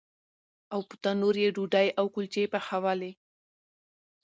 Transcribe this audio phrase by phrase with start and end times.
[0.73, 3.11] او په تنور یې ډوډۍ او کلچې پخولې.